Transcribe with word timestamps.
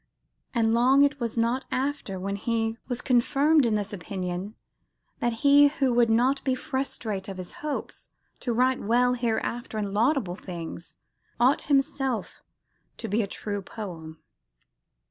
"And 0.55 0.73
long 0.73 1.03
it 1.03 1.19
was 1.19 1.37
not 1.37 1.65
after" 1.71 2.19
when 2.19 2.35
he 2.35 2.75
"was 2.87 3.03
confirmed 3.03 3.67
in 3.67 3.75
this 3.75 3.93
opinion, 3.93 4.55
that 5.19 5.31
he 5.45 5.67
who 5.67 5.93
would 5.93 6.09
not 6.09 6.43
be 6.43 6.55
frustrate 6.55 7.27
of 7.27 7.37
his 7.37 7.51
hope 7.61 7.91
to 8.39 8.51
write 8.51 8.81
well 8.81 9.13
hereafter 9.13 9.77
in 9.77 9.93
laudable 9.93 10.35
things, 10.35 10.95
ought 11.39 11.69
himself 11.69 12.41
to 12.97 13.07
be 13.07 13.21
a 13.21 13.27
true 13.27 13.61
poem." 13.61 14.17